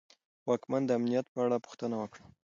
[0.47, 2.23] واکمن د امنیت په اړه پوښتنه وکړه.